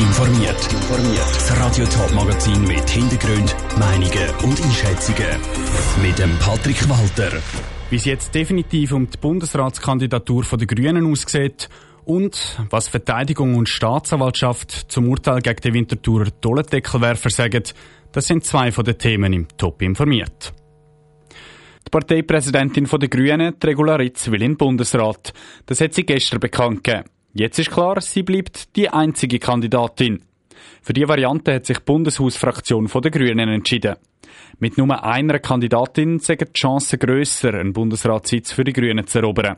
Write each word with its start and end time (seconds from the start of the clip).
informiert. 0.00 0.56
Das 1.34 1.56
Radio 1.58 1.84
Top 1.84 2.12
Magazin 2.14 2.62
mit 2.62 2.88
Hintergrund, 2.88 3.54
Meinungen 3.78 4.30
und 4.42 4.62
Einschätzungen 4.62 5.40
mit 6.02 6.18
dem 6.18 6.36
Patrick 6.38 6.88
Walter. 6.88 7.38
Wie 7.90 7.96
es 7.96 8.04
jetzt 8.04 8.34
definitiv 8.34 8.92
um 8.92 9.10
die 9.10 9.18
Bundesratskandidatur 9.18 10.44
der 10.44 10.66
Grünen 10.66 11.10
aussieht 11.10 11.68
und 12.04 12.58
was 12.70 12.88
Verteidigung 12.88 13.56
und 13.56 13.68
Staatsanwaltschaft 13.68 14.90
zum 14.90 15.08
Urteil 15.08 15.40
gegen 15.40 15.60
den 15.60 15.74
Winterthurer 15.74 16.30
Dollendeckelwerfer 16.40 17.30
sagen, 17.30 17.64
das 18.12 18.26
sind 18.26 18.44
zwei 18.44 18.72
von 18.72 18.84
den 18.84 18.98
Themen 18.98 19.32
im 19.32 19.48
Top 19.56 19.82
informiert. 19.82 20.52
Die 21.86 21.90
Parteipräsidentin 21.90 22.86
der 22.86 23.08
Grünen, 23.08 23.54
Regula 23.62 23.96
Ritz, 23.96 24.30
will 24.30 24.42
in 24.42 24.52
den 24.52 24.56
Bundesrat. 24.56 25.32
Das 25.66 25.80
hat 25.80 25.94
sie 25.94 26.06
gestern 26.06 26.40
bekannt 26.40 26.84
gegeben. 26.84 27.04
Jetzt 27.32 27.58
ist 27.60 27.70
klar, 27.70 28.00
sie 28.00 28.24
bleibt 28.24 28.74
die 28.76 28.88
einzige 28.88 29.38
Kandidatin. 29.38 30.22
Für 30.82 30.92
die 30.92 31.06
Variante 31.06 31.54
hat 31.54 31.66
sich 31.66 31.78
die 31.78 31.84
Bundeshausfraktion 31.84 32.86
der 32.86 33.10
Grünen 33.10 33.48
entschieden. 33.48 33.96
Mit 34.58 34.76
nur 34.76 35.04
einer 35.04 35.38
Kandidatin 35.38 36.18
sind 36.18 36.40
die 36.40 36.52
Chancen 36.52 36.98
grösser, 36.98 37.54
einen 37.54 37.72
Bundesratssitz 37.72 38.52
für 38.52 38.64
die 38.64 38.72
Grünen 38.72 39.06
zu 39.06 39.20
erobern. 39.20 39.56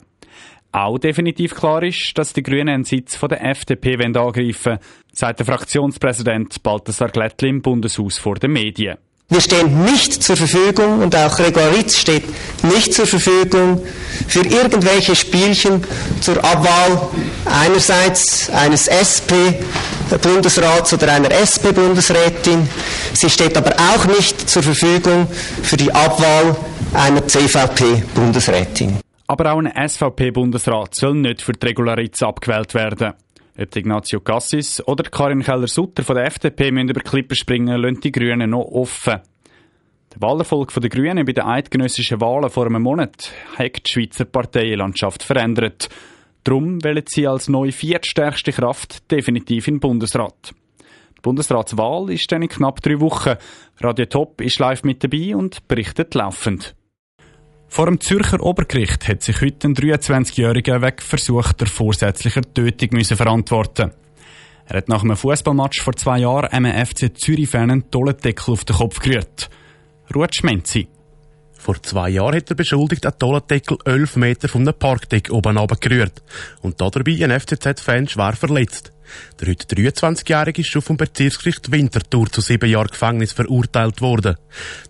Auch 0.70 0.98
definitiv 0.98 1.54
klar 1.54 1.82
ist, 1.82 2.12
dass 2.16 2.32
die 2.32 2.42
Grünen 2.42 2.68
einen 2.68 2.84
Sitz 2.84 3.16
von 3.16 3.28
der 3.28 3.44
FDP 3.44 3.94
angreifen 3.94 4.64
wollen, 4.64 4.78
sagt 5.12 5.40
der 5.40 5.46
Fraktionspräsident 5.46 6.62
Balthasar 6.62 7.08
Glättli 7.08 7.48
im 7.48 7.62
Bundeshaus 7.62 8.18
vor 8.18 8.36
den 8.36 8.52
Medien. 8.52 8.98
Wir 9.32 9.40
stehen 9.40 9.84
nicht 9.84 10.22
zur 10.22 10.36
Verfügung 10.36 11.00
und 11.00 11.16
auch 11.16 11.34
Gregor 11.34 11.72
Ritz 11.74 11.96
steht 11.96 12.24
nicht 12.64 12.92
zur 12.92 13.06
Verfügung 13.06 13.82
für 14.28 14.44
irgendwelche 14.44 15.16
Spielchen 15.16 15.82
zur 16.20 16.44
Abwahl 16.44 17.08
einerseits 17.46 18.50
eines 18.50 18.88
SP-Bundesrats 18.88 20.92
oder 20.92 21.14
einer 21.14 21.30
SP-Bundesrätin. 21.32 22.68
Sie 23.14 23.30
steht 23.30 23.56
aber 23.56 23.74
auch 23.94 24.04
nicht 24.04 24.50
zur 24.50 24.62
Verfügung 24.62 25.26
für 25.62 25.78
die 25.78 25.90
Abwahl 25.90 26.54
einer 26.92 27.26
CVP-Bundesrätin. 27.26 28.98
Aber 29.28 29.50
auch 29.50 29.62
ein 29.62 29.72
SVP-Bundesrat 29.88 30.94
soll 30.94 31.14
nicht 31.14 31.40
für 31.40 31.54
die 31.54 31.68
Regularitz 31.68 32.22
abgewählt 32.22 32.74
werden. 32.74 33.14
Ob 33.58 33.76
Ignazio 33.76 34.20
Cassis 34.20 34.82
oder 34.86 35.10
Karin 35.10 35.42
Keller-Sutter 35.42 36.02
von 36.02 36.16
der 36.16 36.24
FDP 36.24 36.70
müssen 36.70 36.88
über 36.88 37.00
Klippen 37.02 37.36
springen, 37.36 37.80
lassen 37.80 38.00
die 38.00 38.10
Grünen 38.10 38.50
noch 38.50 38.64
offen. 38.64 39.20
Der 40.14 40.22
Wahlerfolg 40.22 40.72
der 40.72 40.88
Grünen 40.88 41.26
bei 41.26 41.32
den 41.32 41.44
eidgenössischen 41.44 42.20
Wahlen 42.22 42.48
vor 42.48 42.66
einem 42.66 42.82
Monat 42.82 43.30
hat 43.58 43.86
die 43.86 43.90
Schweizer 43.90 44.24
Parteienlandschaft 44.24 45.22
verändert. 45.22 45.90
Darum 46.44 46.82
wollen 46.82 47.04
sie 47.06 47.26
als 47.26 47.48
neue 47.48 47.72
viertstärkste 47.72 48.52
Kraft 48.52 49.10
definitiv 49.10 49.68
in 49.68 49.74
den 49.74 49.80
Bundesrat. 49.80 50.54
Die 51.16 51.20
Bundesratswahl 51.20 52.10
ist 52.10 52.32
dann 52.32 52.42
in 52.42 52.48
knapp 52.48 52.80
drei 52.80 53.00
Wochen. 53.00 53.36
Radio 53.80 54.06
Top 54.06 54.40
ist 54.40 54.58
live 54.58 54.82
mit 54.82 55.04
dabei 55.04 55.36
und 55.36 55.68
berichtet 55.68 56.14
laufend. 56.14 56.74
Vor 57.72 57.86
dem 57.86 58.00
Zürcher 58.00 58.42
Obergericht 58.42 59.08
hat 59.08 59.22
sich 59.22 59.40
heute 59.40 59.68
ein 59.68 59.74
23-Jähriger 59.74 60.82
wegen 60.82 60.98
versuchter 60.98 61.64
vorsätzlicher 61.64 62.42
Tötung 62.42 62.90
müssen 62.92 63.16
verantworten. 63.16 63.92
Er 64.66 64.76
hat 64.76 64.90
nach 64.90 65.02
einem 65.02 65.16
Fußballmatch 65.16 65.80
vor 65.80 65.96
zwei 65.96 66.18
Jahren 66.18 66.50
einem 66.50 66.86
FC 66.86 67.18
Zürich-Fan 67.18 67.70
einen 67.70 67.90
Tollendeckel 67.90 68.52
auf 68.52 68.66
den 68.66 68.76
Kopf 68.76 69.00
gerührt. 69.00 69.48
Ruth 70.14 70.34
Schmenzi. 70.34 70.86
Vor 71.54 71.82
zwei 71.82 72.10
Jahren 72.10 72.36
hat 72.36 72.50
der 72.50 72.56
Beschuldigte 72.56 73.08
einen 73.08 73.18
Tollendeckel 73.18 73.78
11 73.86 74.16
Meter 74.16 74.54
einem 74.54 74.74
Parkdeck 74.78 75.30
oben 75.30 75.56
gerührt 75.80 76.22
und 76.60 76.78
dabei 76.78 77.24
einen 77.24 77.40
FCZ-Fan 77.40 78.06
schwer 78.06 78.34
verletzt. 78.34 78.91
Der 79.40 79.48
heute 79.48 79.66
23-Jährige 79.74 80.60
ist 80.62 80.68
schon 80.68 80.82
vom 80.82 80.96
Bezirksgericht 80.96 81.70
Winterthur 81.72 82.30
zu 82.30 82.40
sieben 82.40 82.70
Jahren 82.70 82.88
Gefängnis 82.88 83.32
verurteilt 83.32 84.00
worden. 84.00 84.36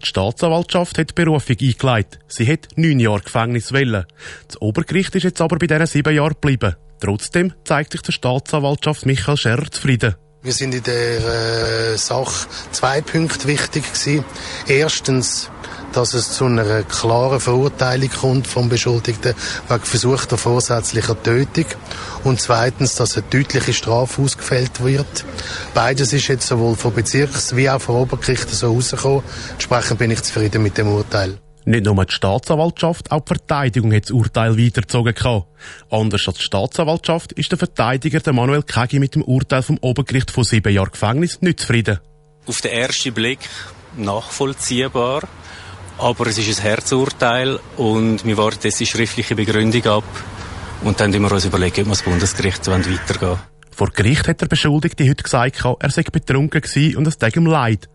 Die 0.03 0.07
Staatsanwaltschaft 0.07 0.99
hat 0.99 1.15
Berufung 1.15 1.57
eingeleitet. 1.61 2.19
Sie 2.29 2.51
hat 2.51 2.69
neun 2.77 3.01
Jahre 3.01 3.21
Gefängnis 3.21 3.73
wollen. 3.73 4.05
Das 4.49 4.61
Obergericht 4.61 5.15
ist 5.15 5.25
jetzt 5.25 5.41
aber 5.41 5.59
bei 5.59 5.67
diesen 5.67 5.87
sieben 5.87 6.15
Jahren 6.15 6.35
geblieben. 6.35 6.77
Trotzdem 7.01 7.53
zeigt 7.65 7.93
sich 7.93 8.03
der 8.03 8.13
Staatsanwaltschaft 8.13 9.07
Michael 9.07 9.37
Scherr 9.37 9.71
zufrieden. 9.71 10.15
Wir 10.43 10.53
sind 10.53 10.75
in 10.75 10.83
der 10.83 11.93
äh, 11.93 11.97
Sache 11.97 12.49
zwei 12.73 13.01
Punkte 13.01 13.47
wichtig 13.47 13.85
gewesen. 13.85 14.25
Erstens 14.67 15.51
dass 15.93 16.15
es 16.15 16.33
zu 16.33 16.47
einer 16.47 16.83
klaren 16.83 17.41
Verurteilung 17.41 18.11
kommt 18.11 18.47
vom 18.47 18.69
Beschuldigten 18.69 19.35
wegen 19.69 19.85
versuchter 19.85 20.39
vorsätzlicher 20.39 21.21
Tötung 21.23 21.67
und 22.25 22.41
zweitens, 22.41 22.95
dass 22.97 23.17
eine 23.17 23.27
deutliche 23.31 23.73
Strafe 23.73 24.23
ausgefällt 24.23 24.83
wird. 24.83 25.25
Beides 25.75 26.13
ist 26.13 26.29
jetzt 26.29 26.47
sowohl 26.47 26.77
vom 26.77 26.95
Bezirks- 26.95 27.57
wie 27.57 27.69
auch 27.69 27.81
vom 27.81 27.97
Obergericht 27.97 28.51
so 28.51 28.73
rausgekommen. 28.73 29.23
Entsprechend 29.53 29.99
bin 29.99 30.11
ich 30.11 30.23
zufrieden 30.23 30.63
mit 30.63 30.79
dem 30.79 30.89
Urteil. 30.89 31.39
Nicht 31.65 31.85
nur 31.85 32.05
die 32.05 32.13
Staatsanwaltschaft, 32.13 33.13
auch 33.13 33.21
die 33.21 33.29
Verteidigung 33.29 33.93
hat 33.95 34.05
das 34.05 34.11
Urteil 34.11 34.59
weitergezogen. 34.59 35.15
Anders 35.91 36.27
als 36.27 36.39
die 36.39 36.43
Staatsanwaltschaft 36.43 37.33
ist 37.33 37.53
der 37.53 37.59
Verteidiger 37.59 38.19
der 38.19 38.33
Manuel 38.33 38.65
Kegi 38.65 38.99
mit 38.99 39.15
dem 39.15 39.23
Urteil 39.23 39.63
vom 39.63 39.79
Obergericht 39.79 40.33
von 40.33 40.43
sieben 40.43 40.73
Jahren 40.73 40.91
Gefängnis 40.91 41.41
nicht 41.41 41.61
zufrieden. 41.61 42.01
Auf 42.47 42.61
den 42.61 42.73
ersten 42.73 43.15
Blick 43.15 43.39
nachvollziehbar. 43.97 45.23
Aber 46.03 46.27
es 46.27 46.37
ist 46.37 46.59
ein 46.59 46.63
Herzurteil 46.65 47.61
und 47.77 48.25
wir 48.27 48.37
warten 48.37 48.59
jetzt 48.65 48.81
die 48.81 48.87
schriftliche 48.87 49.37
Begründung 49.37 49.87
ab. 49.87 50.05
Und 50.83 50.99
dann 50.99 51.11
müssen 51.11 51.23
wir 51.23 51.33
uns 51.33 51.45
überlegen, 51.45 51.83
ob 51.83 51.87
wir 51.87 51.93
das 51.93 52.03
Bundesgericht 52.03 52.67
weitergehen 52.67 53.39
vor 53.71 53.89
Gericht 53.89 54.29
hat 54.29 54.41
der 54.41 54.47
Beschuldigte 54.47 55.09
heute 55.09 55.23
gesagt, 55.23 55.65
er 55.65 55.91
sei 55.91 56.03
betrunken 56.03 56.61
gewesen 56.61 56.97
und 56.97 57.07
es 57.07 57.17
tat 57.17 57.35
ihm 57.37 57.47
leid. 57.47 57.89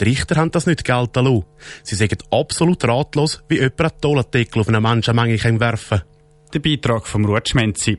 Die 0.00 0.04
Richter 0.04 0.36
haben 0.36 0.50
das 0.50 0.66
nicht 0.66 0.84
gelten 0.84 1.24
lassen. 1.24 1.44
Sie 1.84 1.94
sagen 1.94 2.18
absolut 2.32 2.84
ratlos, 2.84 3.42
wie 3.48 3.58
jemand 3.58 3.80
einen 3.80 4.00
Tollendeckel 4.00 4.60
auf 4.60 4.68
eine 4.68 4.80
Menschenmenge 4.80 5.60
werfen 5.60 6.00
kann. 6.00 6.08
Der 6.52 6.58
Beitrag 6.58 7.06
vom 7.06 7.24
Ruth 7.24 7.48
Schmenzi. 7.48 7.98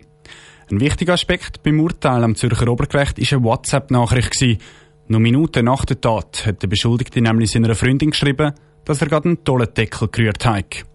Ein 0.69 0.81
wichtiger 0.81 1.13
Aspekt 1.13 1.63
beim 1.63 1.79
Urteil 1.79 2.23
am 2.23 2.35
Zürcher 2.35 2.67
Obergericht 2.67 3.17
war 3.17 3.37
eine 3.37 3.45
WhatsApp-Nachricht. 3.45 4.59
Nur 5.07 5.19
Minuten 5.19 5.65
nach 5.65 5.85
der 5.85 6.01
Tat 6.01 6.45
hat 6.45 6.61
der 6.61 6.67
Beschuldigte 6.67 7.21
nämlich 7.21 7.51
seiner 7.51 7.73
Freundin 7.75 8.11
geschrieben, 8.11 8.53
dass 8.85 9.01
er 9.01 9.07
gerade 9.07 9.29
einen 9.29 9.43
tollen 9.43 9.73
Deckel 9.73 10.07
gerührt 10.07 10.45
hat. 10.45 10.85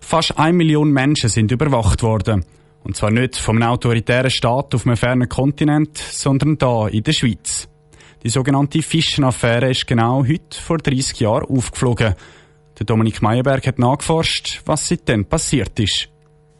Fast 0.00 0.38
eine 0.38 0.56
Million 0.56 0.90
Menschen 0.90 1.28
sind 1.28 1.52
überwacht 1.52 2.02
worden. 2.02 2.44
Und 2.82 2.96
zwar 2.96 3.10
nicht 3.10 3.36
vom 3.36 3.62
autoritären 3.62 4.30
Staat 4.30 4.74
auf 4.74 4.86
einem 4.86 4.96
fernen 4.96 5.28
Kontinent, 5.28 5.98
sondern 5.98 6.56
da 6.58 6.88
in 6.88 7.02
der 7.02 7.12
Schweiz. 7.12 7.68
Die 8.22 8.28
sogenannte 8.28 8.82
Fischenaffäre 8.82 9.70
ist 9.70 9.86
genau 9.86 10.24
heute 10.24 10.60
vor 10.60 10.78
30 10.78 11.20
Jahren 11.20 11.44
aufgeflogen. 11.44 12.14
Der 12.78 12.86
Dominik 12.86 13.22
Meyerberg 13.22 13.66
hat 13.66 13.78
nachgeforscht, 13.78 14.62
was 14.64 14.88
seitdem 14.88 15.26
passiert 15.26 15.78
ist. 15.78 16.08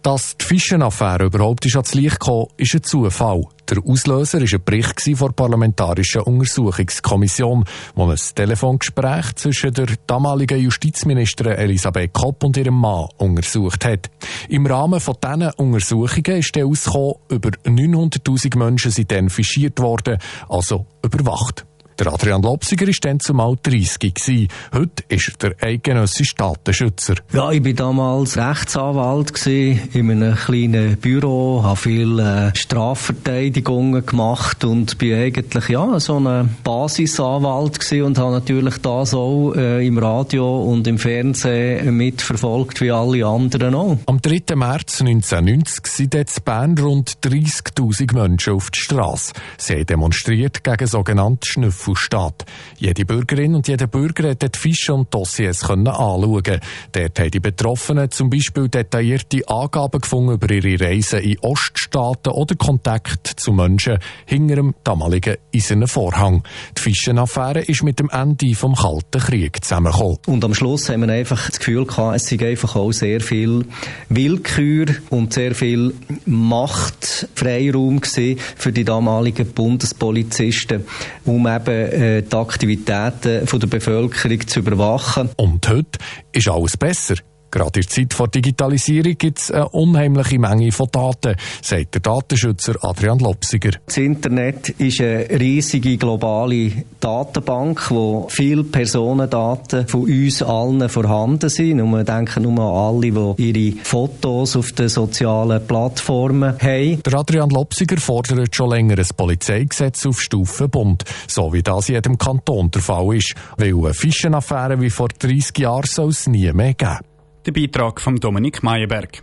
Dass 0.02 0.34
die 0.38 0.44
Fischenaffäre 0.46 1.26
überhaupt 1.26 1.66
ist 1.66 1.76
ans 1.76 1.92
Licht 1.92 2.20
kam, 2.20 2.46
ist 2.56 2.74
ein 2.74 2.82
Zufall. 2.82 3.42
Der 3.68 3.78
Auslöser 3.84 4.40
war 4.40 4.48
ein 4.50 4.64
Bericht 4.64 5.06
der 5.06 5.28
Parlamentarischen 5.28 6.22
Untersuchungskommission, 6.22 7.64
wo 7.94 8.06
ein 8.06 8.16
Telefongespräch 8.34 9.34
zwischen 9.34 9.74
der 9.74 9.88
damaligen 10.06 10.58
Justizministerin 10.58 11.52
Elisabeth 11.52 12.14
Kopp 12.14 12.42
und 12.44 12.56
ihrem 12.56 12.80
Mann 12.80 13.08
untersucht 13.18 13.84
hat. 13.84 14.10
Im 14.48 14.66
Rahmen 14.66 15.00
von 15.00 15.16
diesen 15.22 15.50
Untersuchungen 15.50 16.38
ist 16.38 16.56
herausgekommen, 16.56 17.16
über 17.28 17.50
900.000 17.50 18.58
Menschen 18.58 18.90
sind 18.90 19.12
dann 19.12 19.28
fischiert 19.28 19.78
worden, 19.80 20.18
also 20.48 20.86
überwacht. 21.04 21.66
Der 22.00 22.14
Adrian 22.14 22.40
Lopsiger 22.40 22.86
war 22.86 22.94
dann 23.02 23.20
zumal 23.20 23.58
30 23.62 24.14
gewesen. 24.14 24.48
Heute 24.72 25.04
ist 25.08 25.36
er 25.42 25.50
der 25.50 25.68
eidgenössische 25.68 26.34
Datenschützer. 26.34 27.16
Ja, 27.34 27.50
ich 27.50 27.62
war 27.62 27.72
damals 27.74 28.38
Rechtsanwalt 28.38 29.34
gewesen, 29.34 29.90
in 29.92 30.10
einem 30.10 30.34
kleinen 30.34 30.96
Büro, 30.96 31.62
habe 31.62 31.76
viele 31.76 32.52
äh, 32.54 32.56
Strafverteidigungen 32.56 34.06
gemacht 34.06 34.64
und 34.64 34.96
bin 34.96 35.12
eigentlich, 35.12 35.68
ja, 35.68 36.00
so 36.00 36.18
ein 36.18 36.56
Basisanwalt 36.64 37.78
gewesen 37.78 38.04
und 38.04 38.18
habe 38.18 38.32
natürlich 38.32 38.78
das 38.78 39.12
auch 39.12 39.52
äh, 39.52 39.86
im 39.86 39.98
Radio 39.98 40.62
und 40.62 40.86
im 40.86 40.96
Fernsehen 40.96 41.94
mitverfolgt, 41.94 42.80
wie 42.80 42.92
alle 42.92 43.26
anderen 43.26 43.74
auch. 43.74 43.98
Am 44.06 44.22
3. 44.22 44.56
März 44.56 45.02
1990 45.02 45.86
sind 45.86 46.14
in 46.14 46.24
Bern 46.46 46.78
rund 46.78 47.18
30.000 47.22 48.14
Menschen 48.14 48.54
auf 48.54 48.70
die 48.70 48.80
Straße. 48.80 49.34
Sie 49.58 49.84
demonstriert 49.84 50.64
gegen 50.64 50.86
sogenannte 50.86 51.46
Schnüffel 51.46 51.89
steht. 51.94 52.44
Jede 52.78 53.04
Bürgerin 53.04 53.54
und 53.54 53.68
jeder 53.68 53.86
Bürger 53.86 54.30
hat 54.30 54.42
die 54.42 54.58
Fische 54.58 54.94
und 54.94 55.12
Dossiers 55.12 55.60
können 55.60 55.88
anschauen. 55.88 56.60
Dort 56.92 57.18
haben 57.18 57.30
die 57.30 57.40
Betroffenen 57.40 58.10
zum 58.10 58.30
Beispiel 58.30 58.68
detaillierte 58.68 59.46
Angaben 59.48 60.00
gefunden 60.00 60.34
über 60.34 60.50
ihre 60.50 60.84
Reisen 60.84 61.20
in 61.20 61.38
Oststaaten 61.40 62.30
oder 62.30 62.54
Kontakt 62.54 63.26
zu 63.26 63.52
Menschen 63.52 63.98
hinter 64.26 64.56
dem 64.56 64.74
damaligen 64.84 65.36
eisernen 65.54 65.88
Vorhang. 65.88 66.42
Die 66.76 66.82
Fischenaffäre 66.82 67.60
ist 67.60 67.82
mit 67.82 67.98
dem 67.98 68.10
Ende 68.10 68.54
vom 68.54 68.74
Kalten 68.74 69.20
Krieg 69.20 69.62
zusammengekommen. 69.62 70.18
Und 70.26 70.44
am 70.44 70.54
Schluss 70.54 70.88
haben 70.88 71.06
wir 71.06 71.12
einfach 71.12 71.48
das 71.48 71.58
Gefühl 71.58 71.86
gehabt, 71.86 72.16
es 72.16 72.28
sei 72.28 72.48
einfach 72.48 72.76
auch 72.76 72.92
sehr 72.92 73.20
viel 73.20 73.64
Willkür 74.08 74.86
und 75.10 75.32
sehr 75.32 75.54
viel 75.54 75.94
Machtfreiraum 76.26 78.00
für 78.02 78.72
die 78.72 78.84
damaligen 78.84 79.52
Bundespolizisten, 79.52 80.84
um 81.24 81.46
eben 81.46 81.79
die 82.22 82.36
Aktivitäten 82.36 83.46
von 83.46 83.60
der 83.60 83.66
Bevölkerung 83.66 84.46
zu 84.46 84.60
überwachen. 84.60 85.30
Und 85.36 85.68
heute 85.68 85.98
ist 86.32 86.48
alles 86.48 86.76
besser. 86.76 87.14
Gerade 87.50 87.80
in 87.80 87.86
der 87.86 87.88
Zeit 87.88 88.18
der 88.18 88.26
Digitalisierung 88.28 89.18
gibt 89.18 89.38
es 89.38 89.50
eine 89.50 89.68
unheimliche 89.70 90.38
Menge 90.38 90.70
von 90.70 90.88
Daten, 90.90 91.34
sagt 91.62 91.94
der 91.94 92.00
Datenschützer 92.00 92.76
Adrian 92.82 93.18
Lopsiger. 93.18 93.72
Das 93.86 93.96
Internet 93.96 94.68
ist 94.70 95.00
eine 95.00 95.28
riesige 95.30 95.96
globale 95.96 96.84
Datenbank, 97.00 97.90
wo 97.90 98.28
viele 98.30 98.62
Personendaten 98.64 99.88
von 99.88 100.02
uns 100.02 100.42
allen 100.42 100.88
vorhanden 100.88 101.48
sind. 101.48 101.80
Und 101.80 101.90
wir 101.90 102.04
denken 102.04 102.42
nur 102.42 102.60
an 102.60 102.96
alle, 102.96 103.34
die 103.36 103.50
ihre 103.50 103.84
Fotos 103.84 104.56
auf 104.56 104.72
den 104.72 104.88
sozialen 104.88 105.66
Plattformen 105.66 106.56
haben. 106.60 107.02
Der 107.02 107.14
Adrian 107.14 107.50
Lopsiger 107.50 107.96
fordert 107.96 108.54
schon 108.54 108.70
länger 108.70 108.98
ein 108.98 109.06
Polizeigesetz 109.16 110.06
auf 110.06 110.20
Stufe 110.20 110.68
Bund, 110.68 111.04
so 111.26 111.52
wie 111.52 111.62
das 111.62 111.88
in 111.88 111.96
jedem 111.96 112.16
Kanton 112.16 112.70
der 112.70 112.82
Fall 112.82 113.16
ist, 113.16 113.34
weil 113.56 113.74
eine 113.74 113.94
Fischenaffäre 113.94 114.80
wie 114.80 114.90
vor 114.90 115.08
30 115.08 115.58
Jahren 115.58 115.86
soll 115.86 116.10
es 116.10 116.28
nie 116.28 116.52
mehr 116.52 116.74
geben. 116.74 117.09
Der 117.46 117.52
Beitrag 117.52 118.00
von 118.00 118.16
Dominik 118.16 118.62
Meyerberg. 118.62 119.22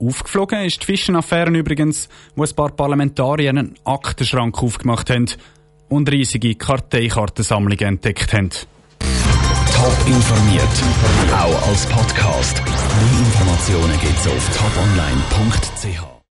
Aufgeflogen 0.00 0.64
ist 0.64 0.82
die 0.82 0.86
Fischenaffäre 0.86 1.50
übrigens, 1.50 2.08
wo 2.34 2.42
ein 2.42 2.56
paar 2.56 2.70
Parlamentarier 2.70 3.50
einen 3.50 3.74
Aktenschrank 3.84 4.60
aufgemacht 4.62 5.10
haben 5.10 5.26
und 5.88 6.10
riesige 6.10 6.54
Karteikartensammlungen 6.56 7.86
entdeckt 7.86 8.32
haben. 8.32 8.50
Top 8.50 10.06
informiert, 10.06 10.62
auch 11.32 11.68
als 11.68 11.86
Podcast. 11.86 12.62
Mehr 12.64 13.18
Informationen 13.26 14.00
gibt's 14.00 14.26
auf 14.26 14.56
toponline.ch. 14.56 16.11